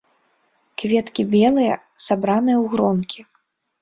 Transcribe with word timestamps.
Кветкі 0.83 1.21
белыя, 1.35 1.75
сабраныя 2.07 2.57
ў 2.63 2.65
гронкі. 2.73 3.21